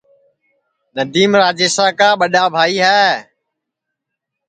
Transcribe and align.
ندیم 0.95 1.31
راجیشا 1.39 1.87
کا 1.99 2.09
ٻڈؔا 2.19 2.43
بھائی 2.53 2.75
ہے 2.85 3.05